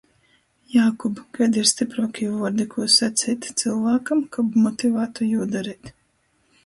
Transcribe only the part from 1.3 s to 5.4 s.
kaidi ir stypruokī vuordi, kū saceit cylvākam, kab motivātu